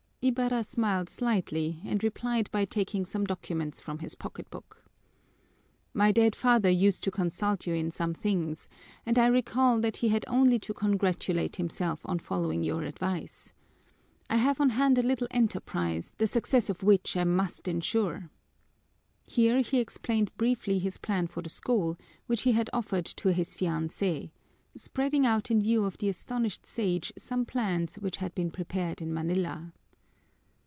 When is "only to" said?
10.27-10.75